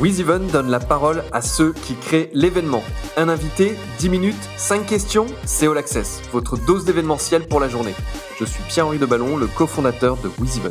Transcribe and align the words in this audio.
WizEven 0.00 0.46
donne 0.52 0.70
la 0.70 0.78
parole 0.78 1.24
à 1.32 1.40
ceux 1.40 1.72
qui 1.72 1.96
créent 1.96 2.30
l'événement. 2.32 2.82
Un 3.16 3.28
invité, 3.28 3.72
10 3.98 4.10
minutes, 4.10 4.48
5 4.56 4.86
questions, 4.86 5.26
c'est 5.44 5.66
All 5.66 5.76
Access, 5.76 6.22
votre 6.30 6.56
dose 6.56 6.84
d'événementiel 6.84 7.48
pour 7.48 7.58
la 7.58 7.66
journée. 7.66 7.94
Je 8.38 8.44
suis 8.44 8.62
Pierre-Henri 8.68 8.98
Deballon, 8.98 9.36
le 9.36 9.48
cofondateur 9.48 10.16
de 10.18 10.28
WizEven. 10.40 10.70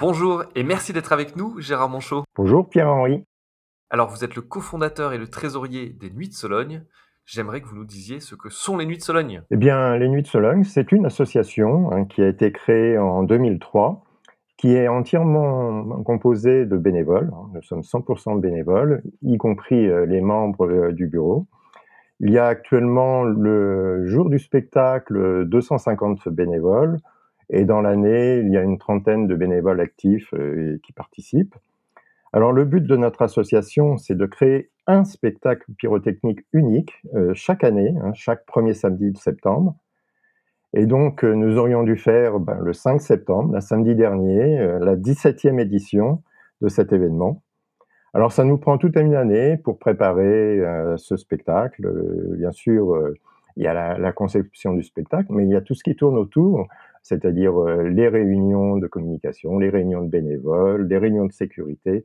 Bonjour 0.00 0.44
et 0.54 0.62
merci 0.62 0.94
d'être 0.94 1.12
avec 1.12 1.36
nous, 1.36 1.60
Gérard 1.60 1.90
Monchot. 1.90 2.24
Bonjour 2.36 2.66
Pierre-Henri. 2.66 3.24
Alors, 3.90 4.08
vous 4.08 4.24
êtes 4.24 4.34
le 4.34 4.42
cofondateur 4.42 5.12
et 5.12 5.18
le 5.18 5.28
trésorier 5.28 5.90
des 5.90 6.08
Nuits 6.08 6.28
de 6.28 6.34
Sologne. 6.34 6.84
J'aimerais 7.26 7.60
que 7.60 7.66
vous 7.66 7.76
nous 7.76 7.84
disiez 7.84 8.20
ce 8.20 8.34
que 8.34 8.48
sont 8.48 8.78
les 8.78 8.86
Nuits 8.86 8.96
de 8.96 9.02
Sologne. 9.02 9.42
Eh 9.50 9.58
bien, 9.58 9.94
les 9.98 10.08
Nuits 10.08 10.22
de 10.22 10.26
Sologne, 10.26 10.64
c'est 10.64 10.90
une 10.90 11.04
association 11.04 11.92
hein, 11.92 12.06
qui 12.06 12.22
a 12.22 12.28
été 12.28 12.50
créée 12.50 12.96
en 12.96 13.24
2003 13.24 14.07
qui 14.58 14.74
est 14.74 14.88
entièrement 14.88 16.02
composé 16.02 16.66
de 16.66 16.76
bénévoles. 16.76 17.30
Nous 17.54 17.62
sommes 17.62 17.82
100% 17.82 18.40
bénévoles, 18.40 19.02
y 19.22 19.38
compris 19.38 19.86
euh, 19.86 20.04
les 20.04 20.20
membres 20.20 20.68
euh, 20.68 20.92
du 20.92 21.06
bureau. 21.06 21.46
Il 22.20 22.32
y 22.32 22.38
a 22.38 22.46
actuellement 22.46 23.22
le 23.22 24.04
jour 24.08 24.28
du 24.28 24.40
spectacle 24.40 25.46
250 25.46 26.28
bénévoles 26.30 26.98
et 27.50 27.64
dans 27.64 27.80
l'année, 27.80 28.40
il 28.40 28.50
y 28.50 28.56
a 28.56 28.62
une 28.62 28.78
trentaine 28.78 29.28
de 29.28 29.36
bénévoles 29.36 29.80
actifs 29.80 30.34
euh, 30.34 30.78
qui 30.82 30.92
participent. 30.92 31.54
Alors 32.32 32.52
le 32.52 32.64
but 32.64 32.84
de 32.84 32.96
notre 32.96 33.22
association, 33.22 33.96
c'est 33.96 34.16
de 34.16 34.26
créer 34.26 34.70
un 34.88 35.04
spectacle 35.04 35.70
pyrotechnique 35.78 36.40
unique 36.52 36.92
chaque 37.34 37.62
année, 37.62 37.94
hein, 38.02 38.12
chaque 38.14 38.44
premier 38.44 38.74
samedi 38.74 39.12
de 39.12 39.16
septembre, 39.16 39.76
et 40.74 40.86
donc, 40.86 41.24
euh, 41.24 41.34
nous 41.34 41.56
aurions 41.56 41.82
dû 41.82 41.96
faire 41.96 42.40
ben, 42.40 42.58
le 42.60 42.72
5 42.72 43.00
septembre, 43.00 43.52
la 43.52 43.60
samedi 43.60 43.94
dernier, 43.94 44.58
euh, 44.58 44.78
la 44.78 44.96
17e 44.96 45.58
édition 45.58 46.22
de 46.60 46.68
cet 46.68 46.92
événement. 46.92 47.42
Alors, 48.12 48.32
ça 48.32 48.44
nous 48.44 48.58
prend 48.58 48.76
toute 48.78 48.96
une 48.96 49.14
année 49.14 49.56
pour 49.56 49.78
préparer 49.78 50.60
euh, 50.60 50.96
ce 50.96 51.16
spectacle. 51.16 51.90
bien 52.36 52.52
sûr, 52.52 52.98
il 53.56 53.64
y 53.64 53.66
a 53.66 53.98
la, 53.98 54.12
conception 54.12 54.74
du 54.74 54.82
spectacle, 54.82 55.26
mais 55.30 55.44
il 55.44 55.50
y 55.50 55.56
a 55.56 55.60
tout 55.60 55.74
ce 55.74 55.82
qui 55.82 55.96
tourne 55.96 56.16
autour, 56.16 56.66
c'est-à-dire 57.02 57.58
les 57.64 58.08
réunions 58.08 58.76
de 58.76 58.86
communication, 58.86 59.58
les 59.58 59.70
réunions 59.70 60.02
de 60.02 60.08
bénévoles, 60.08 60.86
les 60.86 60.98
réunions 60.98 61.26
de 61.26 61.32
sécurité, 61.32 62.04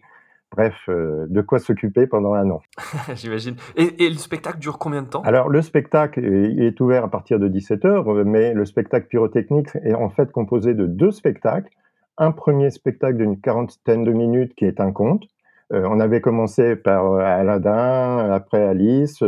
Bref, 0.56 0.76
euh, 0.88 1.26
de 1.30 1.42
quoi 1.42 1.58
s'occuper 1.58 2.06
pendant 2.06 2.34
un 2.34 2.50
an. 2.52 2.62
J'imagine. 3.16 3.56
Et, 3.76 4.10
le 4.10 4.18
spectacle 4.18 4.60
dure 4.60 4.78
combien 4.78 5.02
de 5.02 5.08
temps? 5.08 5.22
Alors, 5.24 5.50
le 5.50 5.62
spectacle 5.62 6.20
il 6.24 6.62
est 6.62 6.80
ouvert 6.80 7.04
à 7.04 7.10
partir 7.10 7.40
de 7.40 7.50
17h, 7.50 8.24
mais 8.24 8.54
le 8.54 8.66
spectacle 8.66 9.08
pyrotechnique 9.08 9.70
est 9.84 9.96
en 9.96 10.10
fait 10.10 10.32
composé 10.32 10.76
de 10.76 10.86
deux 10.86 11.12
spectacles. 11.12 11.72
Un 12.20 12.32
premier 12.32 12.70
spectacle 12.70 13.18
d'une 13.18 13.40
quarantaine 13.40 14.04
de 14.04 14.12
minutes 14.12 14.54
qui 14.54 14.66
est 14.66 14.80
un 14.80 14.92
conte. 14.92 15.24
Euh, 15.72 15.88
on 15.90 16.00
avait 16.00 16.22
commencé 16.22 16.76
par 16.76 17.14
euh, 17.14 17.20
Aladdin, 17.20 18.30
après 18.32 18.62
Alice, 18.62 19.24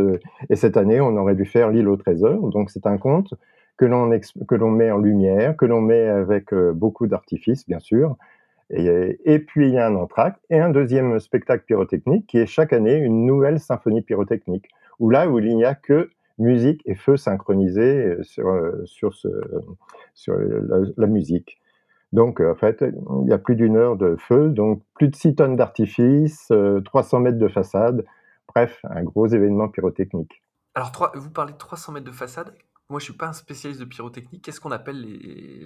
et 0.48 0.54
cette 0.54 0.76
année, 0.76 1.00
on 1.00 1.16
aurait 1.16 1.34
dû 1.34 1.44
faire 1.44 1.70
L'île 1.70 1.88
au 1.88 1.96
trésor. 1.96 2.50
Donc, 2.50 2.70
c'est 2.70 2.86
un 2.86 2.98
conte 2.98 3.34
que 3.76 3.84
l'on 3.84 4.70
met 4.70 4.90
en 4.90 4.98
lumière, 4.98 5.56
que 5.56 5.66
l'on 5.66 5.82
met 5.82 6.06
avec 6.06 6.54
beaucoup 6.54 7.06
d'artifices, 7.08 7.66
bien 7.66 7.78
sûr, 7.78 8.16
et, 8.70 9.38
puis 9.38 9.68
il 9.68 9.74
y 9.74 9.78
a 9.78 9.86
un 9.86 9.94
entracte 9.94 10.40
et 10.50 10.58
un 10.58 10.70
deuxième 10.70 11.18
spectacle 11.20 11.64
pyrotechnique 11.64 12.26
qui 12.26 12.38
est 12.38 12.46
chaque 12.46 12.72
année 12.72 12.96
une 12.96 13.24
nouvelle 13.24 13.60
symphonie 13.60 14.02
pyrotechnique, 14.02 14.68
où 14.98 15.10
là 15.10 15.28
où 15.28 15.38
il 15.38 15.54
n'y 15.54 15.64
a 15.64 15.74
que 15.74 16.10
musique 16.38 16.82
et 16.84 16.94
feu 16.94 17.16
synchronisés 17.16 18.04
euh, 18.04 18.22
sur, 18.22 18.48
euh, 18.48 18.82
sur, 18.84 19.14
ce, 19.14 19.28
sur 20.14 20.36
la, 20.96 21.06
musique. 21.06 21.60
Donc 22.12 22.40
en 22.40 22.54
fait, 22.54 22.84
il 23.22 23.28
y 23.28 23.32
a 23.32 23.38
plus 23.38 23.56
d'une 23.56 23.76
heure 23.76 23.96
de 23.96 24.16
feu, 24.16 24.48
donc 24.48 24.82
plus 24.94 25.08
de 25.08 25.16
6 25.16 25.36
tonnes 25.36 25.56
d'artifice, 25.56 26.52
300 26.84 27.16
euh, 27.16 27.20
mètres 27.20 27.38
de 27.38 27.48
façade, 27.48 28.04
bref, 28.48 28.80
un 28.84 29.02
gros 29.02 29.26
événement 29.26 29.68
pyrotechnique. 29.68 30.42
Alors 30.74 30.92
vous 31.14 31.30
parlez 31.30 31.52
de 31.52 31.58
300 31.58 31.92
mètres 31.92 32.06
de 32.06 32.12
façade, 32.12 32.52
moi, 32.88 33.00
je 33.00 33.04
suis 33.06 33.14
pas 33.14 33.26
un 33.26 33.32
spécialiste 33.32 33.80
de 33.80 33.84
pyrotechnie. 33.84 34.40
Qu'est-ce 34.40 34.60
qu'on 34.60 34.70
appelle 34.70 35.04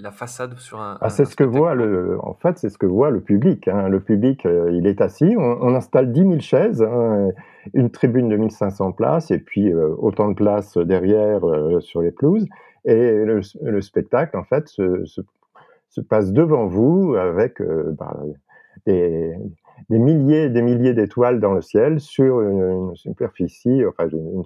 la 0.01 0.11
façade 0.11 0.57
sur 0.57 0.81
un, 0.81 0.97
ah, 1.03 1.11
C'est 1.11 1.27
ce 1.27 1.37
que 1.37 1.45
voit 1.45 1.75
le, 1.75 2.19
en 2.23 2.33
fait, 2.33 2.57
c'est 2.57 2.71
ce 2.71 2.79
que 2.79 2.87
voit 2.87 3.11
le 3.11 3.21
public. 3.21 3.69
Hein. 3.69 3.91
Le 3.91 4.01
public, 4.01 4.47
euh, 4.47 4.71
il 4.73 4.87
est 4.87 5.03
assis. 5.03 5.35
On, 5.37 5.75
installe 5.75 6.13
10 6.13 6.21
000 6.21 6.39
chaises, 6.41 6.83
hein, 6.83 7.29
une 7.75 7.91
tribune 7.91 8.31
de 8.31 8.37
1500 8.37 8.93
places, 8.93 9.31
et 9.31 9.39
puis 9.39 9.71
euh, 9.71 9.95
autant 9.99 10.29
de 10.29 10.35
places 10.35 10.79
derrière 10.79 11.47
euh, 11.47 11.81
sur 11.81 12.01
les 12.01 12.11
pelouses. 12.11 12.47
Et 12.87 13.25
le, 13.25 13.81
spectacle, 13.83 14.39
en 14.39 14.45
fait, 14.45 14.67
se, 14.69 15.21
passe 16.09 16.33
devant 16.33 16.67
vous 16.67 17.17
avec 17.17 17.61
bah, 17.99 18.17
des, 18.87 19.37
milliers, 19.91 20.49
des 20.49 20.63
milliers 20.63 20.95
d'étoiles 20.95 21.39
dans 21.39 21.53
le 21.53 21.61
ciel 21.61 22.01
sur 22.01 22.41
une, 22.41 22.97
superficie, 22.97 23.85
enfin 23.85 24.09
une, 24.09 24.37
une 24.37 24.45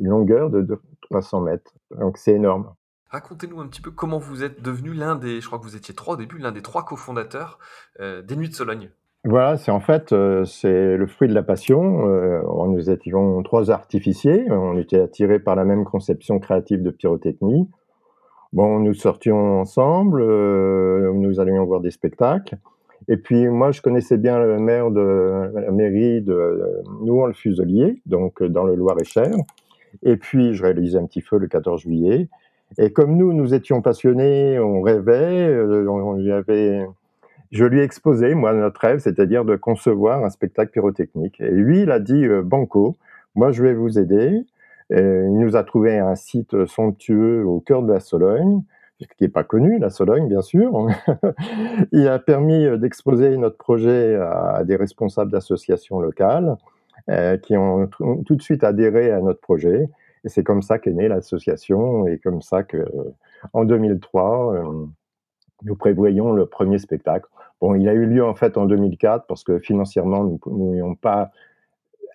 longueur 0.00 0.50
de 0.50 0.66
300 1.10 1.40
mètres. 1.42 1.72
Donc 1.98 2.18
c'est 2.18 2.32
énorme. 2.32 2.72
Racontez-nous 3.10 3.60
un 3.60 3.66
petit 3.68 3.80
peu 3.80 3.90
comment 3.90 4.18
vous 4.18 4.42
êtes 4.42 4.62
devenu 4.62 4.92
l'un 4.92 5.14
des, 5.14 5.40
je 5.40 5.46
crois 5.46 5.58
que 5.58 5.64
vous 5.64 5.76
étiez 5.76 5.94
trois 5.94 6.14
au 6.14 6.16
début, 6.16 6.38
l'un 6.38 6.50
des 6.50 6.62
trois 6.62 6.84
cofondateurs 6.84 7.58
euh, 8.00 8.20
des 8.20 8.36
Nuits 8.36 8.48
de 8.48 8.54
Sologne. 8.54 8.90
Voilà, 9.24 9.56
c'est 9.56 9.70
en 9.70 9.80
fait 9.80 10.12
euh, 10.12 10.44
c'est 10.44 10.96
le 10.96 11.06
fruit 11.06 11.28
de 11.28 11.34
la 11.34 11.42
passion. 11.42 12.08
Euh, 12.08 12.42
nous 12.68 12.90
étions 12.90 13.42
trois 13.42 13.70
artificiers, 13.70 14.50
on 14.50 14.76
était 14.76 15.00
attirés 15.00 15.38
par 15.38 15.54
la 15.54 15.64
même 15.64 15.84
conception 15.84 16.40
créative 16.40 16.82
de 16.82 16.90
pyrotechnie. 16.90 17.68
Bon, 18.52 18.80
nous 18.80 18.94
sortions 18.94 19.60
ensemble, 19.60 20.22
nous 21.12 21.40
allions 21.40 21.64
voir 21.64 21.80
des 21.80 21.90
spectacles. 21.90 22.58
Et 23.08 23.16
puis 23.16 23.48
moi, 23.48 23.70
je 23.70 23.82
connaissais 23.82 24.16
bien 24.16 24.38
le 24.38 24.58
maire 24.58 24.90
de 24.90 25.50
la 25.54 25.70
mairie 25.70 26.22
de 26.22 26.82
Nouan-le-Fuselier, 27.02 28.02
donc 28.06 28.42
dans 28.42 28.64
le 28.64 28.74
Loir-et-Cher. 28.74 29.30
Et 30.02 30.16
puis, 30.16 30.54
je 30.54 30.62
réalisais 30.62 30.98
un 30.98 31.06
petit 31.06 31.20
feu 31.20 31.38
le 31.38 31.48
14 31.48 31.82
juillet. 31.82 32.28
Et 32.78 32.92
comme 32.92 33.16
nous, 33.16 33.32
nous 33.32 33.54
étions 33.54 33.82
passionnés, 33.82 34.58
on 34.58 34.80
rêvait, 34.80 35.48
euh, 35.48 35.86
on, 35.88 36.14
lui 36.14 36.32
avait, 36.32 36.84
je 37.52 37.64
lui 37.64 37.80
ai 37.80 37.82
exposé, 37.82 38.34
moi, 38.34 38.52
notre 38.52 38.80
rêve, 38.80 38.98
c'est-à-dire 38.98 39.44
de 39.44 39.56
concevoir 39.56 40.24
un 40.24 40.30
spectacle 40.30 40.72
pyrotechnique. 40.72 41.40
Et 41.40 41.50
lui, 41.50 41.82
il 41.82 41.90
a 41.90 42.00
dit, 42.00 42.26
euh, 42.26 42.42
Banco, 42.42 42.96
moi, 43.34 43.52
je 43.52 43.62
vais 43.62 43.74
vous 43.74 43.98
aider. 43.98 44.44
Il 44.90 45.38
nous 45.40 45.56
a 45.56 45.64
trouvé 45.64 45.98
un 45.98 46.14
site 46.14 46.64
somptueux 46.66 47.44
au 47.44 47.58
cœur 47.58 47.82
de 47.82 47.92
la 47.92 47.98
Sologne, 47.98 48.62
qui 48.98 49.24
n'est 49.24 49.28
pas 49.28 49.44
connu, 49.44 49.78
la 49.78 49.90
Sologne, 49.90 50.28
bien 50.28 50.42
sûr. 50.42 50.88
il 51.92 52.08
a 52.08 52.18
permis 52.18 52.64
euh, 52.64 52.76
d'exposer 52.76 53.36
notre 53.36 53.56
projet 53.56 54.16
à 54.16 54.62
des 54.64 54.76
responsables 54.76 55.30
d'associations 55.30 56.00
locales. 56.00 56.56
Euh, 57.08 57.36
qui 57.36 57.56
ont 57.56 57.86
tout 57.86 58.34
de 58.34 58.42
suite 58.42 58.64
adhéré 58.64 59.12
à 59.12 59.20
notre 59.20 59.40
projet. 59.40 59.88
Et 60.24 60.28
c'est 60.28 60.42
comme 60.42 60.60
ça 60.60 60.80
qu'est 60.80 60.90
née 60.90 61.06
l'association 61.06 62.08
et 62.08 62.18
comme 62.18 62.42
ça 62.42 62.64
que, 62.64 62.84
en 63.52 63.64
2003, 63.64 64.54
euh, 64.54 64.86
nous 65.62 65.76
prévoyons 65.76 66.32
le 66.32 66.46
premier 66.46 66.78
spectacle. 66.78 67.28
Bon, 67.60 67.76
il 67.76 67.88
a 67.88 67.92
eu 67.92 68.06
lieu 68.06 68.24
en 68.24 68.34
fait 68.34 68.58
en 68.58 68.66
2004 68.66 69.26
parce 69.28 69.44
que 69.44 69.60
financièrement, 69.60 70.24
nous 70.24 70.38
pouvions 70.38 70.96
pas 70.96 71.30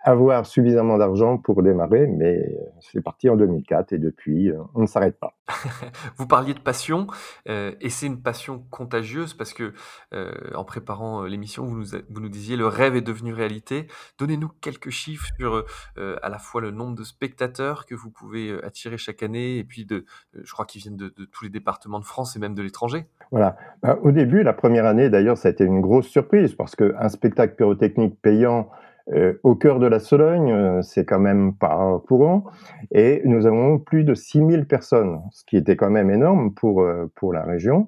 avoir 0.04 0.46
suffisamment 0.46 0.98
d'argent 0.98 1.38
pour 1.38 1.62
démarrer, 1.62 2.08
mais 2.08 2.58
c'est 2.80 3.02
parti 3.02 3.30
en 3.30 3.36
2004 3.36 3.94
et 3.94 4.00
depuis, 4.00 4.50
euh, 4.50 4.58
on 4.74 4.82
ne 4.82 4.88
s'arrête 4.88 5.20
pas. 5.20 5.38
Vous 6.18 6.26
parliez 6.26 6.54
de 6.54 6.60
passion, 6.60 7.08
euh, 7.48 7.74
et 7.82 7.90
c'est 7.90 8.08
une 8.08 8.22
passion 8.22 8.66
contagieuse 8.72 9.36
parce 9.36 9.54
que 9.54 9.74
euh, 10.14 10.32
en 10.56 10.64
préparant 10.64 11.24
l'émission, 11.24 11.66
vous 11.66 11.78
nous, 11.78 11.86
vous 12.10 12.20
nous 12.20 12.30
disiez 12.30 12.58
le 12.58 12.66
rêve 12.66 12.96
est 12.96 13.02
devenu 13.02 13.34
réalité. 13.34 13.88
Donnez-nous 14.18 14.50
quelques 14.62 14.90
chiffres 14.90 15.28
sur 15.40 15.66
à 15.98 16.30
la 16.30 16.40
fois 16.40 16.62
le 16.62 16.72
nombre 16.72 16.96
de 16.96 17.04
spectateurs 17.04 17.86
que 17.86 17.96
vous 17.96 18.10
pouvez 18.10 18.52
attirer 18.64 18.98
chaque 18.98 19.24
année, 19.24 19.58
et 19.58 19.64
puis 19.64 19.86
de, 19.86 20.06
je 20.34 20.52
crois 20.52 20.66
qu'ils 20.66 20.82
viennent 20.82 20.98
de, 20.98 21.10
tous 21.10 21.44
les 21.44 21.50
départements 21.50 22.00
de 22.00 22.06
France 22.06 22.36
et 22.36 22.40
même 22.40 22.56
de 22.56 22.62
l'étranger. 22.62 23.06
Voilà. 23.32 23.56
Bah, 23.82 24.00
au 24.02 24.12
début, 24.12 24.44
la 24.44 24.54
première 24.54 24.86
année, 24.86 25.10
d'ailleurs, 25.10 25.38
ça 25.38 25.50
a 25.50 25.52
été 25.52 25.64
une 25.64 25.82
grosse 25.82 26.08
surprise 26.08 26.56
parce 26.56 26.76
qu'un 26.76 27.10
spectacle 27.10 27.56
pyrotechnique 27.56 28.20
payant 28.22 28.70
euh, 29.14 29.34
au 29.44 29.56
cœur 29.56 29.80
de 29.80 29.88
la 29.88 30.00
Sologne, 30.00 30.52
euh, 30.52 30.82
c'est 30.82 31.06
quand 31.06 31.20
même 31.20 31.54
pas 31.54 32.02
courant. 32.08 32.46
Et 32.92 33.22
nous 33.26 33.46
avons 33.46 33.80
plus 33.80 34.04
de 34.04 34.14
6000 34.14 34.66
personnes, 34.66 35.22
ce 35.32 35.44
qui 35.46 35.58
était 35.58 35.76
quand 35.76 35.90
même 35.90 36.10
énorme 36.10 36.54
pour, 36.54 36.82
euh, 36.82 37.12
pour 37.16 37.34
la 37.34 37.44
région. 37.44 37.88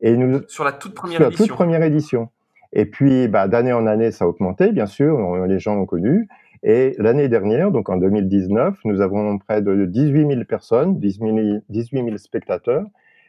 Et 0.00 0.16
nous, 0.16 0.40
sur 0.48 0.64
la 0.64 0.72
toute 0.72 0.94
première 0.94 1.16
sur 1.16 1.26
édition. 1.26 1.42
La 1.44 1.48
toute 1.48 1.56
première 1.56 1.82
édition. 1.82 2.28
Et 2.72 2.86
puis, 2.86 3.28
bah, 3.28 3.46
d'année 3.46 3.72
en 3.72 3.86
année, 3.86 4.10
ça 4.10 4.24
a 4.24 4.28
augmenté, 4.28 4.72
bien 4.72 4.86
sûr, 4.86 5.46
les 5.46 5.58
gens 5.58 5.76
l'ont 5.76 5.86
connu. 5.86 6.28
Et 6.64 6.94
l'année 6.98 7.28
dernière, 7.28 7.70
donc 7.70 7.88
en 7.88 7.96
2019, 7.96 8.78
nous 8.84 9.00
avons 9.00 9.38
près 9.38 9.62
de 9.62 9.84
18 9.84 10.26
000 10.28 10.44
personnes, 10.44 10.98
18 10.98 11.62
000 11.70 12.16
spectateurs, 12.16 12.86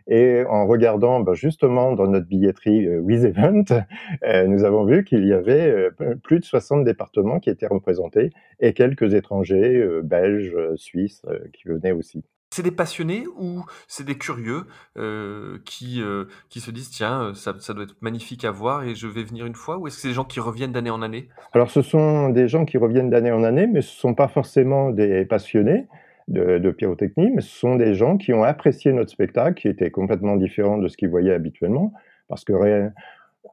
et 0.08 0.44
en 0.48 0.68
regardant 0.68 1.20
ben, 1.20 1.34
justement 1.34 1.94
dans 1.94 2.08
notre 2.08 2.28
billetterie 2.28 2.88
euh, 2.88 3.00
WizEvent, 3.00 3.86
euh, 4.24 4.48
nous 4.48 4.64
avons 4.64 4.86
vu 4.86 5.04
qu'il 5.04 5.26
y 5.26 5.34
avait 5.34 5.92
euh, 6.02 6.16
plus 6.24 6.40
de 6.40 6.46
60 6.46 6.84
départements 6.84 7.40
qui 7.40 7.50
étaient 7.50 7.68
représentés 7.68 8.32
et 8.60 8.74
quelques 8.74 9.14
étrangers, 9.14 9.86
belges, 10.04 10.56
suisses, 10.76 11.24
qui 11.54 11.68
venaient 11.68 11.92
aussi. 11.92 12.24
C'est 12.52 12.64
des 12.64 12.72
passionnés 12.72 13.26
ou 13.38 13.66
c'est 13.88 14.06
des 14.06 14.18
curieux, 14.18 14.64
qui, 15.66 16.02
qui 16.50 16.60
se 16.62 16.72
disent: 16.72 16.90
«Tiens, 16.90 17.34
ça 17.34 17.54
ça 17.60 17.74
doit 17.74 17.84
être 17.84 17.96
magnifique 18.02 18.46
à 18.46 18.52
voir 18.52 18.84
et 18.84 18.96
je 18.96 19.08
vais 19.08 19.24
venir 19.24 19.46
une 19.46 19.56
fois»? 19.56 19.78
Ou 19.78 19.88
est-ce 19.88 19.98
que 19.98 20.02
c'est 20.04 20.08
des 20.10 20.14
gens 20.14 20.24
qui 20.24 20.40
reviennent 20.40 20.72
d'année 20.72 20.90
en 20.90 21.02
année? 21.02 21.28
Alors 21.52 21.70
ce 21.70 21.82
sont 21.82 22.30
des 22.30 22.48
gens 22.48 22.64
qui 22.64 22.78
reviennent 22.78 23.10
d'année 23.10 23.32
en 23.32 23.44
année, 23.44 23.68
mais 23.68 23.82
ce 23.82 23.94
sont 23.94 24.14
pas 24.14 24.30
forcément 24.30 24.92
des 24.92 25.26
passionnés 25.26 25.88
de 26.28 26.72
pyrotechnie, 26.72 27.32
mais 27.32 27.42
ce 27.42 27.56
sont 27.56 27.76
des 27.76 27.94
gens 27.94 28.18
qui 28.18 28.34
ont 28.34 28.44
apprécié 28.44 28.92
notre 28.94 29.12
spectacle, 29.12 29.62
qui 29.62 29.68
était 29.68 29.92
complètement 29.92 30.36
différent 30.36 30.78
de 30.78 30.88
ce 30.88 30.98
qu'ils 30.98 31.10
voyaient 31.10 31.34
habituellement. 31.34 31.94
Parce 32.28 32.44
que 32.44 32.54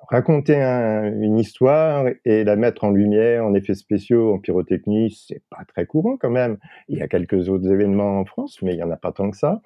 raconter 0.09 0.61
un 0.61 1.13
une 1.13 1.39
histoire 1.39 2.07
et 2.25 2.45
la 2.45 2.57
mettre 2.57 2.85
en 2.85 2.91
lumière, 2.91 3.45
en 3.45 3.55
effets 3.55 3.75
spéciaux, 3.75 4.35
en 4.35 4.39
pyrotechnie, 4.39 5.11
c'est 5.11 5.43
pas 5.51 5.65
très 5.67 5.87
courant 5.87 6.17
quand 6.17 6.31
même. 6.31 6.57
Il 6.89 6.99
y 6.99 7.03
a 7.03 7.09
quelques 7.09 7.49
autres 7.49 7.71
événements 7.71 8.21
en 8.21 8.25
France, 8.25 8.61
mais 8.63 8.75
il 8.75 8.79
y 8.79 8.83
en 8.83 8.91
a 8.91 8.97
pas 8.97 9.13
tant 9.13 9.31
que 9.31 9.37
ça. 9.37 9.61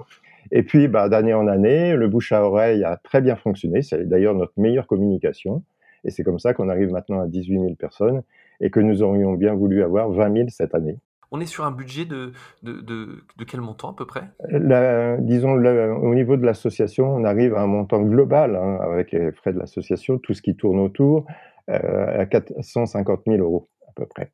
Et 0.52 0.62
puis, 0.62 0.88
bah, 0.88 1.08
d'année 1.08 1.34
en 1.34 1.46
année, 1.48 1.94
le 1.96 2.08
bouche 2.08 2.32
à 2.32 2.44
oreille 2.44 2.84
a 2.84 2.96
très 2.96 3.20
bien 3.20 3.36
fonctionné. 3.36 3.82
C'est 3.82 4.08
d'ailleurs 4.08 4.34
notre 4.34 4.52
meilleure 4.56 4.86
communication 4.86 5.62
et 6.04 6.10
c'est 6.10 6.22
comme 6.22 6.38
ça 6.38 6.54
qu'on 6.54 6.68
arrive 6.68 6.90
maintenant 6.90 7.20
à 7.20 7.26
18 7.26 7.60
000 7.60 7.74
personnes 7.74 8.22
et 8.60 8.70
que 8.70 8.80
nous 8.80 9.02
aurions 9.02 9.32
bien 9.32 9.54
voulu 9.54 9.82
avoir 9.82 10.10
20 10.10 10.32
000 10.34 10.48
cette 10.50 10.74
année. 10.74 10.98
On 11.32 11.40
est 11.40 11.46
sur 11.46 11.64
un 11.64 11.72
budget 11.72 12.04
de 12.04 12.32
de 12.62 12.80
de 12.80 13.24
de 13.36 13.44
quel 13.44 13.60
montant 13.60 13.90
à 13.90 13.94
peu 13.94 14.06
près? 14.06 14.30
La 14.48 15.16
disons 15.18 15.54
le 15.54 15.92
au 15.94 16.14
niveau 16.14 16.36
de 16.36 16.44
l'association, 16.44 17.06
on 17.14 17.24
arrive 17.24 17.54
à 17.54 17.62
un 17.62 17.66
montant 17.66 18.02
global, 18.02 18.54
hein, 18.56 18.78
avec 18.82 19.12
les 19.12 19.32
frais 19.32 19.52
de 19.52 19.58
l'association, 19.58 20.18
tout 20.18 20.34
ce 20.34 20.42
qui 20.42 20.56
tourne 20.56 20.78
autour, 20.78 21.26
heu, 21.70 21.74
à 21.74 22.26
450 22.26 23.22
000 23.26 23.38
€ 23.38 23.66
à 23.88 23.92
peu 23.94 24.06
près. 24.06 24.32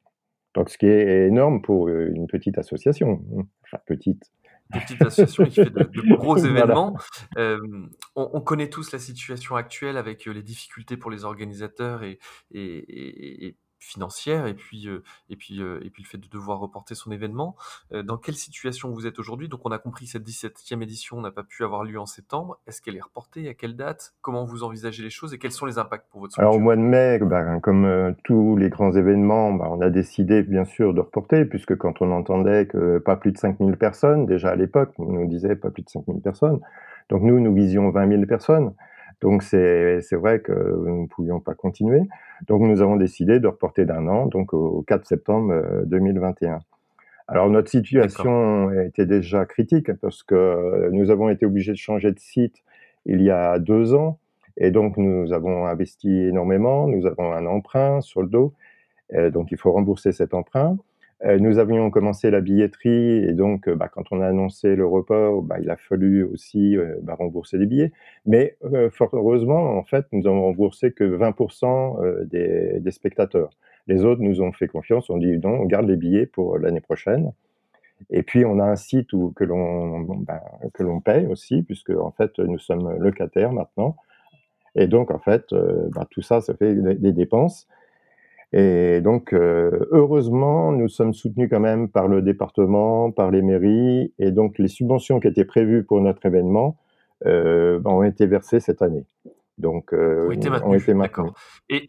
Donc 0.54 0.68
ce 0.70 0.78
qui 0.78 0.86
est 0.86 1.28
énorme 1.28 1.62
pour, 1.62 1.88
une 1.88 2.26
petite 2.26 2.58
association, 2.58 3.22
mmh, 3.30 3.42
enfin 3.64 3.78
petite. 3.86 4.30
Petite 4.72 5.02
association 5.02 5.44
qui 5.44 5.56
fait 5.60 5.70
de 5.70 5.84
de 5.94 6.02
gros 6.02 6.36
Voilà. 6.42 6.46
événements. 6.46 6.96
Hem, 7.36 7.90
on 8.16 8.30
on 8.34 8.40
connaît 8.40 8.70
tous 8.70 8.92
la 8.92 8.98
situation 8.98 9.56
actuelle 9.56 9.96
avec, 9.96 10.26
heu, 10.26 10.32
les 10.32 10.42
difficultés 10.42 10.96
pour 10.96 11.10
les 11.10 11.24
organisateurs 11.24 12.02
et 12.02 12.18
et 12.52 12.76
et 12.78 13.46
et 13.46 13.56
financières 13.82 14.46
et 14.46 14.54
puis, 14.54 14.88
et 15.30 15.36
puis, 15.36 15.60
et 15.60 15.90
puis 15.90 16.02
le 16.02 16.08
fait 16.08 16.18
de 16.18 16.28
devoir 16.28 16.58
reporter 16.58 16.94
son 16.94 17.10
événement. 17.10 17.56
Dans 17.92 18.16
quelle 18.16 18.34
situation 18.34 18.90
vous 18.90 19.06
êtes 19.06 19.18
aujourd'hui? 19.18 19.48
Donc 19.48 19.60
on 19.64 19.70
a 19.70 19.78
compris 19.78 20.06
cette 20.06 20.24
17e 20.24 20.82
édition 20.82 21.20
n'a 21.20 21.30
pas 21.30 21.42
pu 21.42 21.64
avoir 21.64 21.84
lieu 21.84 21.98
en 21.98 22.06
septembre. 22.06 22.58
Est-ce 22.66 22.80
qu'elle 22.80 22.96
est 22.96 23.02
reportée? 23.02 23.48
À 23.48 23.54
quelle 23.54 23.76
date? 23.76 24.14
Comment 24.20 24.44
vous 24.44 24.62
envisagez 24.62 25.02
les 25.02 25.10
choses? 25.10 25.34
Et 25.34 25.38
quels 25.38 25.52
sont 25.52 25.66
les 25.66 25.78
impacts 25.78 26.08
pour 26.10 26.20
votre 26.20 26.38
Alors 26.38 26.52
au 26.52 26.54
structure? 26.54 26.64
mois 26.64 26.76
de 26.76 26.80
mai, 26.80 27.18
ben, 27.18 27.60
comme, 27.60 27.84
heu, 27.86 28.14
tous 28.24 28.56
les 28.56 28.68
grands 28.70 28.92
événements, 28.92 29.52
bah, 29.52 29.66
on 29.70 29.80
a 29.80 29.90
décidé 29.90 30.42
bien 30.42 30.64
sûr 30.64 30.94
de 30.94 31.00
reporter 31.00 31.44
puisque 31.44 31.76
quand 31.76 32.00
on 32.00 32.12
entendait 32.12 32.66
que 32.66 32.98
pas 32.98 33.16
plus 33.16 33.32
de 33.32 33.38
5 33.38 33.58
000 33.58 33.72
personnes, 33.72 34.26
déjà 34.26 34.50
à 34.50 34.56
l'époque, 34.56 34.92
on 34.98 35.12
nous 35.12 35.26
disait 35.26 35.56
pas 35.56 35.70
plus 35.70 35.82
de 35.82 35.88
5 35.88 36.04
000 36.06 36.18
personnes. 36.20 36.60
Donc 37.08 37.22
nous, 37.22 37.40
nous 37.40 37.54
visions 37.54 37.90
20 37.90 38.08
000 38.08 38.26
personnes. 38.26 38.74
Donc 39.22 39.42
c'est 39.44 40.00
vrai 40.12 40.40
que 40.40 40.52
nous 40.52 41.02
ne 41.02 41.06
pouvions 41.06 41.40
pas 41.40 41.54
continuer. 41.54 42.02
Donc 42.48 42.60
nous 42.62 42.82
avons 42.82 42.96
décidé 42.96 43.40
de 43.40 43.46
reporter 43.46 43.86
d'1 43.86 44.08
an, 44.08 44.26
donc 44.26 44.52
au 44.52 44.82
4 44.82 45.06
septembre, 45.06 45.52
heu, 45.52 45.84
2021. 45.86 46.58
Alors 47.28 47.48
notre 47.48 47.70
situation 47.70 48.70
était 48.72 49.06
déjà 49.06 49.46
critique 49.46 49.92
parce 49.94 50.22
que 50.22 50.90
nous 50.90 51.10
avons 51.10 51.28
été 51.28 51.46
obligés 51.46 51.72
de 51.72 51.78
changer 51.78 52.10
de 52.10 52.18
site 52.18 52.62
il 53.06 53.22
y 53.22 53.30
a 53.30 53.58
2 53.58 53.94
ans 53.94 54.18
et 54.56 54.70
donc 54.70 54.96
nous 54.96 55.32
avons 55.32 55.66
investi 55.66 56.10
énormément, 56.10 56.88
nous 56.88 57.06
avons 57.06 57.32
un 57.32 57.46
emprunt 57.46 58.00
sur 58.00 58.22
le 58.22 58.28
dos, 58.28 58.52
donc 59.30 59.52
il 59.52 59.56
faut 59.56 59.72
rembourser 59.72 60.12
cet 60.12 60.34
emprunt. 60.34 60.76
Heu, 61.24 61.38
nous 61.38 61.58
avions 61.58 61.90
commencé 61.90 62.30
la 62.30 62.40
billetterie 62.40 63.24
et 63.24 63.32
donc, 63.32 63.68
bah, 63.68 63.88
quand 63.88 64.04
on 64.10 64.20
a 64.20 64.26
annoncé 64.28 64.74
le 64.76 64.86
report, 64.86 65.42
bah, 65.42 65.56
il 65.60 65.70
a 65.70 65.76
fallu 65.76 66.24
aussi, 66.24 66.76
heu, 66.76 66.98
bah, 67.02 67.14
rembourser 67.14 67.58
les 67.58 67.66
billets. 67.66 67.92
Mais, 68.26 68.56
fort 68.90 69.10
heureusement, 69.12 69.76
en 69.78 69.84
fait, 69.84 70.06
nous 70.12 70.26
avons 70.26 70.42
remboursé 70.44 70.92
que 70.92 71.04
20 71.04 71.34
heu, 72.02 72.26
des 72.30 72.80
des 72.80 72.90
spectateurs. 72.90 73.50
Les 73.88 74.04
autres 74.04 74.22
nous 74.22 74.40
ont 74.42 74.52
fait 74.52 74.68
confiance, 74.68 75.10
ont 75.10 75.18
dit: 75.18 75.38
«Non, 75.38 75.50
on 75.60 75.64
garde 75.66 75.86
les 75.88 75.96
billets 75.96 76.26
pour 76.26 76.58
l'année 76.58 76.80
prochaine» 76.80 77.32
et 78.10 78.22
puis 78.24 78.44
on 78.46 78.58
a 78.60 78.64
un 78.64 78.76
site 78.76 79.12
où 79.14 79.32
que 79.36 79.44
l'on, 79.44 80.06
que 80.74 80.82
paye 81.00 81.26
aussi 81.26 81.62
puisque, 81.62 81.90
en 81.90 82.12
fait, 82.12 82.38
nous 82.40 82.58
sommes 82.58 82.96
locataires 82.98 83.52
maintenant 83.52 83.96
et 84.76 84.86
donc 84.88 85.10
en 85.12 85.18
fait, 85.20 85.44
tout 86.10 86.22
ça, 86.22 86.40
ça 86.42 86.54
fait 86.54 86.74
des 86.76 87.12
dépenses 87.12 87.68
et 88.52 89.00
donc, 89.00 89.32
heu, 89.32 89.88
heureusement, 89.90 90.72
nous 90.72 90.88
sommes 90.88 91.14
soutenus 91.14 91.48
quand 91.50 91.60
même 91.60 91.88
par 91.88 92.06
le 92.06 92.20
département, 92.20 93.10
par 93.10 93.30
les 93.30 93.42
mairies. 93.42 94.12
Et 94.18 94.30
donc 94.30 94.58
les 94.58 94.68
subventions 94.68 95.20
qui 95.20 95.28
étaient 95.28 95.44
prévues 95.44 95.84
pour 95.84 96.00
notre 96.00 96.24
événement, 96.26 96.76
heu, 97.26 97.80
bah, 97.82 97.90
ont 97.90 98.02
été 98.02 98.26
versées 98.26 98.60
cette 98.60 98.82
année. 98.82 99.06
Donc, 99.58 99.92
été 100.32 100.48
ont 100.50 100.74
été 100.74 100.94
et 101.68 101.88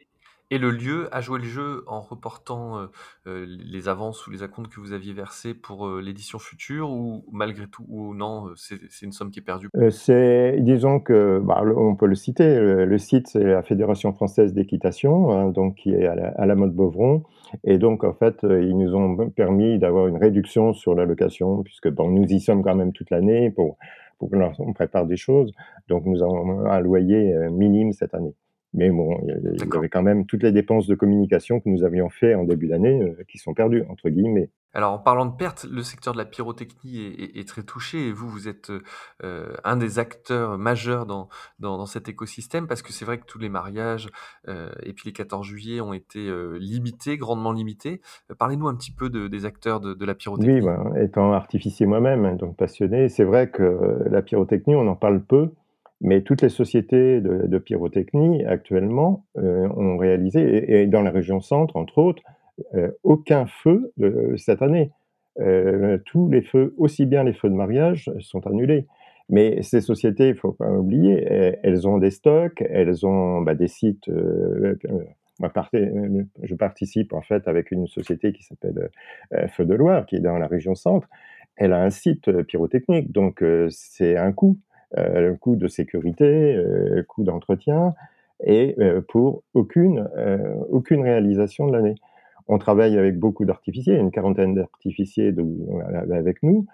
et 0.53 0.57
le 0.59 0.69
lieu 0.69 1.07
a 1.11 1.21
joué 1.21 1.39
le 1.39 1.45
jeu 1.45 1.83
en 1.87 2.01
reportant, 2.01 2.79
heu 2.79 2.89
heu, 3.27 3.45
les 3.45 3.87
avances 3.87 4.27
ou 4.27 4.31
les 4.31 4.43
acomptes 4.43 4.71
que 4.71 4.79
vous 4.79 4.93
aviez 4.93 5.13
versés 5.13 5.53
pour, 5.53 5.87
heu, 5.87 5.99
l'édition 5.99 6.37
future 6.39 6.89
ou 6.91 7.25
malgré 7.31 7.67
tout 7.67 7.85
ou 7.87 8.13
non, 8.13 8.51
c'est 8.55 8.79
une 9.01 9.11
somme 9.11 9.31
qui 9.31 9.39
est 9.39 9.43
perdue? 9.43 9.69
C'est 9.89 10.57
disons 10.59 10.99
que, 10.99 11.39
bah, 11.43 11.63
on 11.75 11.95
peut 11.95 12.05
le 12.05 12.15
citer, 12.15 12.59
le 12.59 12.97
site, 12.97 13.27
c'est 13.29 13.43
la 13.43 13.63
Fédération 13.63 14.13
française 14.13 14.53
d'équitation, 14.53 15.31
hein, 15.31 15.49
donc 15.49 15.75
qui 15.75 15.91
est 15.91 16.05
à 16.05 16.15
la 16.15 16.27
à 16.27 16.45
la 16.45 16.55
Motte-Beuvron 16.55 17.23
et 17.63 17.77
donc 17.77 18.03
en 18.03 18.13
fait, 18.13 18.37
ils 18.43 18.77
nous 18.77 18.95
ont 18.95 19.29
permis 19.29 19.79
d'avoir 19.79 20.07
une 20.07 20.17
réduction 20.17 20.73
sur 20.73 20.95
la 20.95 21.05
location 21.05 21.63
puisque 21.63 21.89
bon, 21.89 22.09
nous 22.09 22.25
y 22.31 22.39
sommes 22.39 22.63
quand 22.63 22.75
même 22.75 22.93
toute 22.93 23.09
l'année 23.09 23.49
pour 23.51 23.77
pour 24.19 24.29
que 24.29 24.35
l'on 24.35 24.73
prépare 24.73 25.05
des 25.05 25.17
choses. 25.17 25.51
Donc 25.87 26.05
nous 26.05 26.21
avons 26.23 26.65
un 26.65 26.79
loyer, 26.79 27.33
minime 27.51 27.91
cette 27.93 28.13
année. 28.13 28.35
Mais 28.73 28.89
bon, 28.89 29.17
il 29.27 29.73
y 29.73 29.77
avait 29.77 29.89
quand 29.89 30.01
même 30.03 30.25
toutes 30.25 30.43
les 30.43 30.51
dépenses 30.51 30.87
de 30.87 30.95
communication 30.95 31.59
que 31.59 31.69
nous 31.69 31.83
avions 31.83 32.09
fait 32.09 32.35
en 32.35 32.43
début 32.43 32.67
d'année, 32.67 33.01
heu, 33.01 33.17
qui 33.27 33.37
sont 33.37 33.53
«perdues» 33.53 33.83
entre 33.89 34.09
guillemets. 34.09 34.49
Alors 34.75 34.93
en 34.93 34.97
parlant 34.97 35.27
de 35.27 35.35
pertes, 35.35 35.65
le 35.69 35.83
secteur 35.83 36.13
de 36.13 36.17
la 36.17 36.25
pyrotechnie 36.25 36.99
est 36.99 37.21
est 37.37 37.39
est 37.41 37.47
très 37.47 37.61
touché 37.61 38.07
et 38.07 38.11
vous, 38.11 38.27
vous 38.27 38.47
êtes, 38.47 38.71
heu, 38.71 39.53
un 39.63 39.77
des 39.77 39.99
acteurs 39.99 40.57
majeurs 40.57 41.05
dans 41.05 41.29
dans 41.59 41.77
dans 41.77 41.85
cet 41.85 42.09
écosystème 42.09 42.65
parce 42.65 42.81
que 42.81 42.91
c'est 42.91 43.05
vrai 43.05 43.19
que 43.19 43.25
tous 43.25 43.37
les 43.37 43.49
mariages, 43.49 44.09
heu 44.47 44.71
et 44.81 44.93
puis 44.93 45.03
les 45.09 45.13
14 45.13 45.45
juillet 45.45 45.79
ont 45.79 45.93
été, 45.93 46.19
limités, 46.59 47.17
grandement 47.17 47.51
limités. 47.51 48.01
Parlez-nous 48.39 48.67
un 48.67 48.75
petit 48.75 48.91
peu 48.91 49.11
de 49.11 49.27
des 49.27 49.45
acteurs 49.45 49.79
de 49.79 49.93
de 49.93 50.05
la 50.05 50.15
Oui, 50.35 50.61
pyrotechnie. 50.61 50.61
ben, 50.61 50.95
étant 50.95 51.31
artificier 51.33 51.85
moi-même, 51.85 52.25
hein, 52.25 52.35
donc 52.35 52.57
passionné, 52.57 53.07
c'est 53.07 53.23
vrai 53.23 53.51
que 53.51 53.99
la 54.09 54.21
pyrotechnie, 54.23 54.75
on 54.75 54.87
en 54.87 54.95
parle 54.95 55.23
peu, 55.23 55.51
mais 56.03 56.21
toutes 56.21 56.43
les 56.43 56.49
sociétés 56.49 57.21
de 57.21 57.57
pyrotechnie 57.59 58.45
actuellement, 58.45 59.25
heu, 59.37 59.67
ont 59.77 59.97
réalisé 59.97 60.81
et 60.81 60.87
dans 60.87 61.01
la 61.01 61.11
région 61.11 61.41
centre, 61.41 61.75
entre 61.77 61.97
autres, 61.99 62.23
heu, 62.75 62.97
aucun 63.03 63.47
feu, 63.47 63.93
heu, 64.01 64.35
cette 64.37 64.61
année. 64.61 64.91
Tous 66.05 66.29
les 66.29 66.43
feux, 66.43 66.75
aussi 66.77 67.05
bien 67.07 67.23
les 67.23 67.33
feux 67.33 67.49
de 67.49 67.55
mariage, 67.55 68.11
sont 68.19 68.45
annulés. 68.47 68.85
Mais 69.29 69.61
ces 69.63 69.81
sociétés, 69.81 70.29
il 70.29 70.35
faut 70.35 70.51
pas 70.51 70.69
oublier, 70.71 71.13
elles 71.63 71.87
ont 71.87 71.97
des 71.97 72.11
stocks, 72.11 72.61
elles 72.69 73.05
ont, 73.07 73.41
bah, 73.41 73.55
des 73.55 73.67
sites, 73.67 74.09
je 76.41 76.55
participe 76.55 77.13
en 77.13 77.21
fait 77.21 77.47
avec 77.47 77.71
une 77.71 77.87
société 77.87 78.33
qui 78.33 78.43
s'appelle, 78.43 78.89
Feux 79.49 79.65
de 79.65 79.73
Loire, 79.73 80.05
qui 80.05 80.17
est 80.17 80.19
dans 80.19 80.37
la 80.37 80.47
région 80.47 80.75
centre. 80.75 81.07
Elle 81.55 81.73
a 81.73 81.81
un 81.83 81.89
site, 81.89 82.31
pyrotechnique, 82.43 83.11
donc 83.11 83.43
c'est 83.69 84.17
un 84.17 84.31
coût, 84.31 84.57
un 84.97 85.35
coût 85.35 85.55
de 85.55 85.67
sécurité, 85.67 86.55
heu, 86.55 87.03
coût 87.07 87.23
d'entretien 87.23 87.93
et 88.45 88.75
heu, 88.79 89.01
pour 89.01 89.43
aucune, 89.53 90.09
heu, 90.17 90.39
aucune 90.69 91.01
réalisation 91.01 91.67
de 91.67 91.73
l'année. 91.73 91.95
On 92.47 92.57
travaille 92.57 92.97
avec 92.97 93.17
beaucoup 93.17 93.45
d'artificiers, 93.45 93.95
une 93.97 94.11
quarantaine 94.11 94.53
d'artificiers 94.55 95.33
a 96.11 96.15
avec 96.15 96.43
nous, 96.43 96.65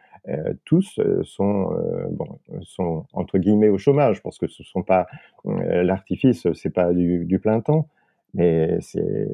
tous, 0.65 0.99
sont, 1.23 1.69
bon, 2.11 2.39
sont 2.61 3.05
entre 3.13 3.37
guillemets 3.37 3.69
«au 3.69 3.77
chômage» 3.77 4.21
parce 4.23 4.37
que 4.39 4.47
ce 4.47 4.63
sont 4.63 4.81
pas, 4.83 5.07
l'artifice, 5.45 6.47
c'est 6.53 6.71
pas 6.73 6.91
du 6.93 7.39
plein 7.39 7.61
temps, 7.61 7.87
mais 8.33 8.79
c'est 8.81 9.27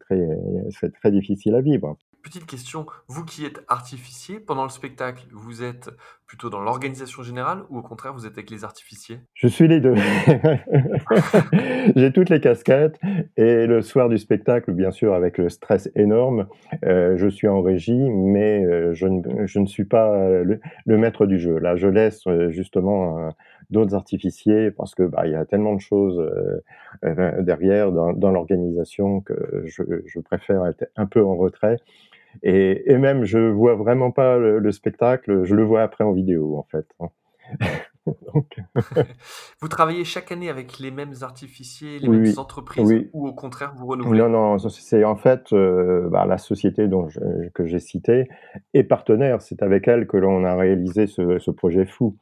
très 0.00 0.28
c'est 0.70 0.92
très 0.92 1.10
difficile 1.12 1.54
à 1.54 1.60
vivre. 1.60 1.96
Petite 2.22 2.46
question, 2.46 2.86
vous 3.08 3.24
qui 3.24 3.44
êtes 3.44 3.64
artificier, 3.66 4.38
pendant 4.38 4.62
le 4.62 4.68
spectacle, 4.68 5.26
vous 5.32 5.64
êtes 5.64 5.90
plutôt 6.24 6.50
dans 6.50 6.60
l'organisation 6.60 7.24
générale 7.24 7.64
ou 7.68 7.78
au 7.78 7.82
contraire 7.82 8.14
vous 8.14 8.26
êtes 8.26 8.34
avec 8.34 8.48
les 8.48 8.62
artificiers? 8.62 9.18
Je 9.34 9.48
suis 9.48 9.66
les 9.66 9.80
2. 9.80 9.94
J'ai 11.96 12.12
toutes 12.12 12.30
les 12.30 12.40
casquettes 12.40 13.00
et 13.36 13.66
le 13.66 13.82
soir 13.82 14.08
du 14.08 14.18
spectacle, 14.18 14.72
bien 14.72 14.92
sûr, 14.92 15.14
avec 15.14 15.36
le 15.36 15.48
stress 15.48 15.90
énorme, 15.96 16.46
heu, 16.84 17.16
je 17.16 17.26
suis 17.26 17.48
en 17.48 17.60
régie, 17.60 18.08
mais 18.08 18.64
heu, 18.64 18.94
je 18.94 19.58
ne 19.58 19.66
suis 19.66 19.84
pas 19.84 20.16
le 20.44 20.96
maître 20.96 21.26
du 21.26 21.40
jeu. 21.40 21.58
Là, 21.58 21.74
je 21.74 21.88
laisse, 21.88 22.24
heu, 22.28 22.50
justement, 22.50 23.30
d'autres 23.70 23.96
artificiers 23.96 24.70
parce 24.70 24.94
que, 24.94 25.02
bah, 25.02 25.26
il 25.26 25.32
y 25.32 25.34
a 25.34 25.44
tellement 25.44 25.74
de 25.74 25.80
choses, 25.80 26.22
derrière 27.02 27.90
dans 27.90 28.30
l'organisation 28.30 29.22
que 29.22 29.64
je 29.66 30.20
préfère 30.20 30.66
être 30.66 30.88
un 30.94 31.06
peu 31.06 31.24
en 31.24 31.34
retrait 31.34 31.78
et, 32.42 32.90
et, 32.90 32.98
même 32.98 33.24
je 33.24 33.38
vois 33.38 33.74
vraiment 33.74 34.10
pas 34.10 34.38
le, 34.38 34.58
le, 34.58 34.72
spectacle, 34.72 35.44
je 35.44 35.54
le 35.54 35.64
vois 35.64 35.82
après 35.82 36.04
en 36.04 36.12
vidéo 36.12 36.56
en 36.56 36.66
fait. 36.70 36.86
Hein. 37.00 37.08
Donc... 38.06 38.56
vous 39.60 39.68
travaillez 39.68 40.04
chaque 40.04 40.32
année 40.32 40.48
avec 40.48 40.78
les 40.78 40.90
mêmes 40.90 41.14
artificiers, 41.22 41.98
les 42.00 42.08
oui, 42.08 42.18
mêmes 42.18 42.38
entreprises, 42.38 42.84
oui. 42.84 43.08
ou 43.12 43.28
au 43.28 43.32
contraire 43.32 43.74
vous 43.76 43.86
renouvelez? 43.86 44.18
Non, 44.18 44.28
non, 44.28 44.58
c'est 44.58 45.04
en 45.04 45.16
fait 45.16 45.52
euh, 45.52 46.08
bah, 46.08 46.26
la 46.26 46.38
société 46.38 46.88
dont 46.88 47.08
je, 47.08 47.20
que 47.54 47.66
j'ai 47.66 47.78
citée 47.78 48.28
est 48.74 48.84
partenaire. 48.84 49.40
C'est 49.40 49.62
avec 49.62 49.86
elle 49.86 50.06
que 50.06 50.16
l'on 50.16 50.44
a 50.44 50.56
réalisé 50.56 51.06
ce, 51.06 51.38
ce, 51.38 51.50
projet 51.50 51.84
fou. 51.84 52.16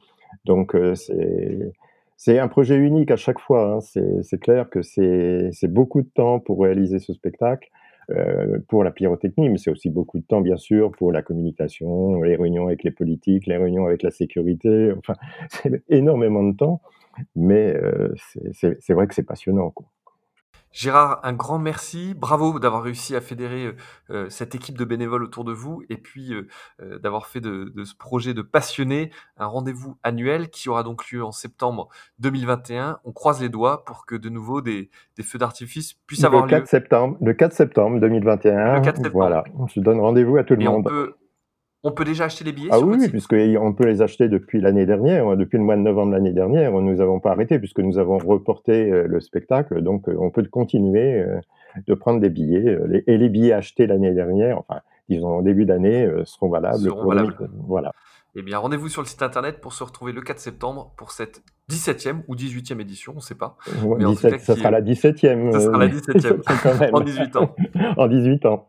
Donc 0.45 0.75
euh, 0.75 0.95
c'est 0.95 1.73
c'est 2.17 2.39
un 2.39 2.49
projet 2.49 2.77
unique 2.77 3.11
à 3.11 3.17
chaque 3.17 3.41
fois. 3.41 3.77
Hein. 3.77 3.81
C'est 3.81 4.39
clair 4.39 4.69
que 4.69 4.83
c'est 4.83 5.51
beaucoup 5.69 6.03
de 6.03 6.11
temps 6.15 6.39
pour 6.39 6.61
réaliser 6.61 6.99
ce 6.99 7.15
spectacle. 7.15 7.71
Euh, 8.11 8.59
pour 8.69 8.83
la 8.83 8.91
pyrotechnie, 8.91 9.49
mais 9.49 9.59
c'est 9.59 9.71
aussi 9.71 9.91
beaucoup 9.91 10.19
de 10.19 10.25
temps, 10.25 10.41
bien 10.41 10.57
sûr, 10.57 10.91
pour 10.91 11.13
la 11.13 11.23
communication, 11.23 12.21
les 12.23 12.35
réunions 12.35 12.67
avec 12.67 12.83
les 12.83 12.91
politiques, 12.91 13.47
les 13.47 13.57
réunions 13.57 13.87
avec 13.87 14.03
la 14.03 14.11
sécurité. 14.11 14.93
Enfin, 14.99 15.15
c'est 15.49 15.83
énormément 15.89 16.43
de 16.43 16.57
temps, 16.57 16.81
mais 17.37 17.75
euh, 17.77 18.13
c'est 18.53 18.93
vrai 18.93 19.07
que 19.07 19.15
c'est 19.15 19.23
passionnant. 19.23 19.73
Gérard, 20.73 21.21
un 21.25 21.33
grand 21.33 21.59
merci. 21.59 22.15
Bravo 22.15 22.59
d'avoir 22.61 22.83
réussi 22.83 23.17
à 23.17 23.21
fédérer 23.21 23.67
euh, 23.67 23.77
euh, 24.11 24.27
cette 24.31 24.55
équipe 24.55 24.79
de 24.79 24.85
bénévoles 24.85 25.25
autour 25.25 25.45
de 25.45 25.53
vous 25.53 25.83
et 25.89 25.97
puis 25.97 26.33
euh, 26.33 26.47
euh 26.81 26.99
d'avoir 27.01 27.27
fait 27.27 27.41
de, 27.41 27.73
de, 27.75 27.85
ce 27.85 27.95
projet 27.97 28.35
de 28.35 28.43
passionnés 28.43 29.11
un 29.37 29.47
rendez-vous 29.47 29.97
annuel 30.05 30.49
qui 30.49 30.69
aura 30.69 30.83
donc 30.83 31.11
lieu 31.11 31.25
en 31.25 31.33
septembre 31.33 31.89
2021. 32.21 33.01
On 33.05 33.13
croise 33.13 33.41
les 33.41 33.49
doigts 33.49 33.85
pour 33.85 34.07
que 34.07 34.15
de 34.15 34.29
nouveau 34.29 34.61
des, 34.61 34.91
des 35.17 35.23
feux 35.23 35.39
d'artifice 35.39 35.95
puissent 36.07 36.23
le 36.23 36.27
avoir 36.27 36.47
4 36.47 36.61
lieu. 36.61 36.67
Septembre, 36.67 37.17
le 37.21 37.35
4 37.35 37.53
septembre 37.53 38.01
2021. 38.01 38.75
Le 38.77 38.81
4 38.81 38.97
septembre. 38.97 39.11
Voilà, 39.13 39.45
je 39.75 39.81
donne 39.81 40.01
rendez-vous 40.01 40.37
à 40.37 40.45
tout 40.45 40.55
le 40.55 40.63
et 40.63 40.65
monde. 40.65 40.87
On 40.87 40.89
peut, 40.89 41.15
on 41.83 41.93
peut 41.93 42.05
déjà 42.05 42.25
acheter 42.25 42.45
les 42.45 42.53
billets 42.53 42.69
Ah 42.73 42.79
sur 42.79 42.87
oui, 42.87 42.97
oui 43.01 43.09
puisqu'on 43.09 43.73
peut 43.73 43.87
les 43.87 44.03
acheter 44.03 44.29
depuis 44.29 44.61
l'année 44.61 44.87
dernière, 44.87 45.37
depuis 45.37 45.57
le 45.59 45.65
mois 45.65 45.77
de 45.77 45.81
novembre 45.83 46.13
l'année 46.13 46.33
dernière. 46.33 46.73
Nous 46.73 46.95
n'avons 46.97 47.21
pas 47.21 47.31
arrêté 47.33 47.59
puisque 47.59 47.81
nous 47.81 47.99
avons 47.99 48.19
reporté 48.19 48.91
euh, 48.93 49.07
le 49.07 49.21
spectacle. 49.21 49.81
Donc, 49.83 50.09
euh, 50.09 50.15
on 50.19 50.31
peut 50.31 50.45
continuer 50.45 51.21
euh, 51.23 51.41
de 51.87 51.95
prendre 51.95 52.21
des 52.21 52.31
billets. 52.31 52.79
Et 53.07 53.17
les 53.17 53.29
billets 53.29 53.53
achetés 53.53 53.87
l'année 53.87 54.13
dernière, 54.13 54.59
enfin, 54.59 54.81
disons 55.09 55.39
au 55.39 55.43
début 55.43 55.65
d'année, 55.65 56.09
seront 56.25 56.49
valables. 56.51 56.79
Seront 56.85 57.01
pour 57.03 57.09
valables. 57.15 57.37
2000. 57.39 57.51
Voilà. 57.67 57.93
Eh 58.37 58.43
bien, 58.43 58.59
rendez-vous 58.59 58.89
sur 58.89 59.03
le 59.03 59.09
site 59.09 59.23
internet 59.23 59.61
pour 59.61 59.73
se 59.73 59.83
retrouver 59.83 60.13
le 60.13 60.21
4 60.21 60.39
septembre 60.39 60.93
pour 60.97 61.11
cette 61.11 61.43
17e 61.69 62.23
ou 62.29 62.37
18e 62.37 62.81
édition, 62.81 63.13
on 63.15 63.17
ne 63.17 63.21
sait 63.21 63.35
pas. 63.35 63.57
Ouais, 63.85 63.97
Mais 63.99 64.05
en 64.05 64.11
tout 64.11 64.17
17, 64.17 64.31
cas, 64.33 64.39
ça 64.39 64.55
qui 64.55 64.61
sera 64.61 64.69
est- 64.69 64.73
la 64.73 64.81
17e. 64.83 65.53
Ça 65.53 65.61
sera 65.61 65.79
la 65.79 65.89
17e. 65.89 66.41
quand 66.63 66.79
même. 66.79 66.95
En 66.95 67.01
18 67.01 67.37
ans. 67.37 67.55
en 67.97 68.07
18 68.07 68.47
ans. 68.47 68.69